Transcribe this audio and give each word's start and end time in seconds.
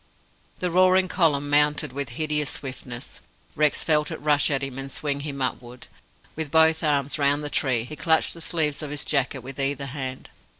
The 0.57 0.71
roaring 0.71 1.07
column 1.07 1.47
mounted 1.51 1.93
with 1.93 2.09
hideous 2.17 2.49
swiftness. 2.49 3.19
Rex 3.55 3.83
felt 3.83 4.09
it 4.09 4.19
rush 4.19 4.49
at 4.49 4.63
him 4.63 4.79
and 4.79 4.91
swing 4.91 5.19
him 5.19 5.43
upward. 5.43 5.85
With 6.35 6.49
both 6.49 6.83
arms 6.83 7.19
round 7.19 7.43
the 7.43 7.51
tree, 7.51 7.83
he 7.83 7.95
clutched 7.95 8.33
the 8.33 8.41
sleeves 8.41 8.81
of 8.81 8.89
his 8.89 9.05
jacket 9.05 9.43
with 9.43 9.59
either 9.59 9.85
hand. 9.85 10.31